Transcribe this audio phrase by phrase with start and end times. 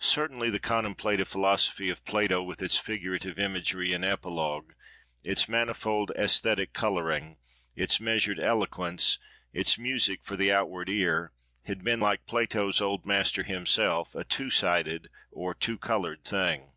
[0.00, 4.72] Certainly, the contemplative philosophy of Plato, with its figurative imagery and apologue,
[5.22, 7.36] its manifold æsthetic colouring,
[7.76, 9.18] its measured eloquence,
[9.52, 11.34] its music for the outward ear,
[11.64, 16.72] had been, like Plato's old master himself, a two sided or two coloured thing.